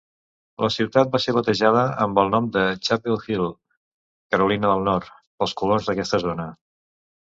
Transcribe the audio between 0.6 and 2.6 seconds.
La ciutat va ser batejada amb el nom